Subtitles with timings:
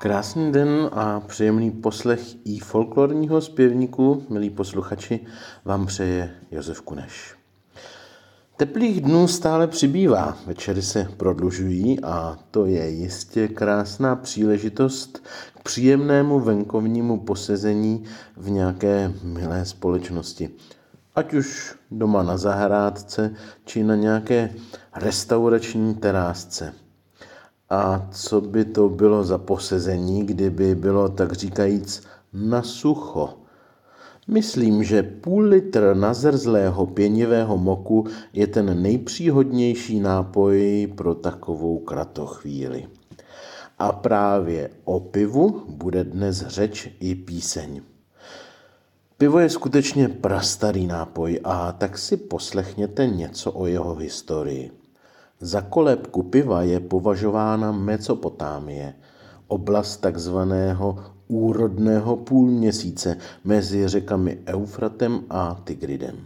[0.00, 5.20] Krásný den a příjemný poslech i folklorního zpěvníku, milí posluchači,
[5.64, 7.34] vám přeje Josef Kuneš.
[8.56, 15.22] Teplých dnů stále přibývá, večery se prodlužují a to je jistě krásná příležitost
[15.54, 18.04] k příjemnému venkovnímu posezení
[18.36, 20.50] v nějaké milé společnosti.
[21.14, 24.50] Ať už doma na zahrádce, či na nějaké
[24.94, 26.74] restaurační terásce.
[27.70, 33.34] A co by to bylo za posezení, kdyby bylo tak říkajíc na sucho?
[34.28, 42.86] Myslím, že půl litr nazrzlého pěnivého moku je ten nejpříhodnější nápoj pro takovou kratochvíli.
[43.78, 47.82] A právě o pivu bude dnes řeč i píseň.
[49.18, 54.70] Pivo je skutečně prastarý nápoj a tak si poslechněte něco o jeho historii.
[55.40, 58.94] Za kolébku piva je považována Mesopotámie,
[59.46, 66.16] oblast takzvaného úrodného půlměsíce mezi řekami Eufratem a Tigridem.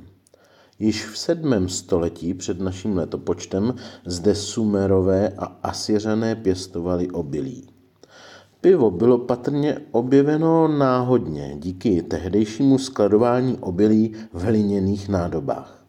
[0.78, 3.74] Již v sedmém století před naším letopočtem
[4.06, 7.68] zde Sumerové a Asyřané pěstovali obilí.
[8.60, 15.81] Pivo bylo patrně objeveno náhodně díky tehdejšímu skladování obilí v hliněných nádobách.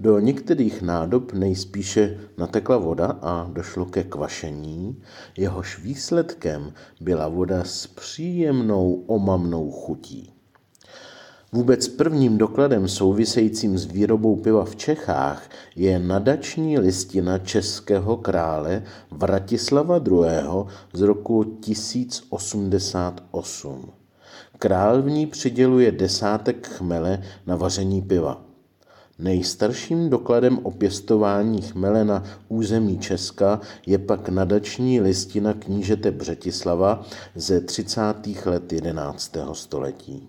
[0.00, 5.02] Do některých nádob nejspíše natekla voda a došlo ke kvašení,
[5.36, 10.32] jehož výsledkem byla voda s příjemnou omamnou chutí.
[11.52, 19.96] Vůbec prvním dokladem souvisejícím s výrobou piva v Čechách je nadační listina českého krále Vratislava
[19.96, 20.66] II.
[20.92, 23.90] z roku 1088.
[24.58, 28.49] Král v ní přiděluje desátek chmele na vaření piva.
[29.20, 37.04] Nejstarším dokladem o pěstování chmele na území Česka je pak nadační listina knížete Břetislava
[37.34, 38.00] ze 30.
[38.46, 39.36] let 11.
[39.52, 40.28] století.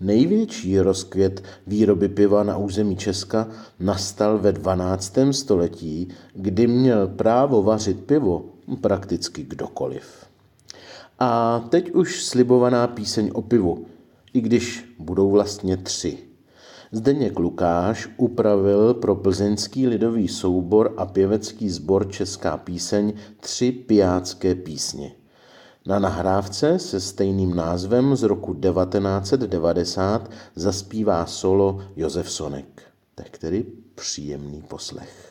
[0.00, 3.48] Největší rozkvět výroby piva na území Česka
[3.80, 5.18] nastal ve 12.
[5.30, 8.44] století, kdy měl právo vařit pivo
[8.80, 10.26] prakticky kdokoliv.
[11.18, 13.86] A teď už slibovaná píseň o pivu,
[14.32, 16.27] i když budou vlastně tři.
[16.92, 25.12] Zdeněk Lukáš upravil pro plzeňský lidový soubor a pěvecký sbor Česká píseň tři pijácké písně.
[25.86, 32.82] Na nahrávce se stejným názvem z roku 1990 zaspívá solo Josef Sonek.
[33.14, 35.27] Tak tedy příjemný poslech.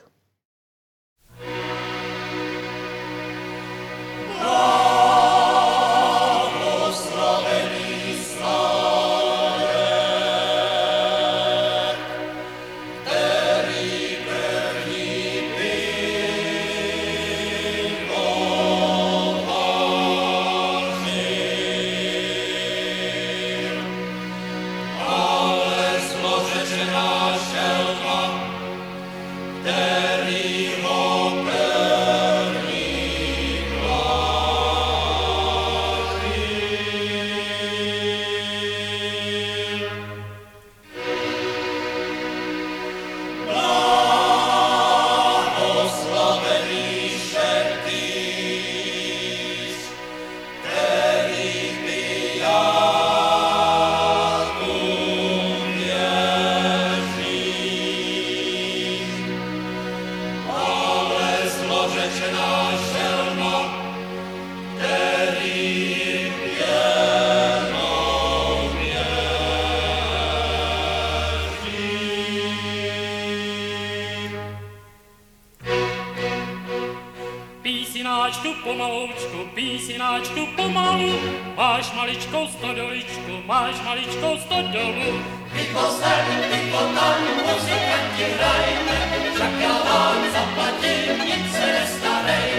[78.67, 81.15] Pomaloučku, písináčku pomalu,
[81.55, 85.23] máš maličkou stodoličku, máš maličkou stodolu.
[85.55, 88.97] Pivo sem, pivo tam, muzikanti hrajme,
[89.35, 92.56] však já vám zaplatím, nic se nestarejte.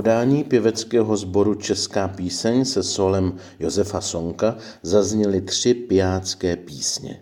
[0.00, 7.20] Podání pěveckého sboru Česká píseň se solem Josefa Sonka zazněly tři pijácké písně.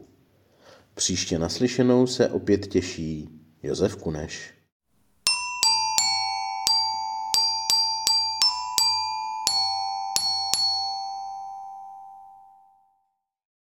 [0.94, 3.28] Příště naslyšenou se opět těší
[3.62, 4.57] Josef Kuneš.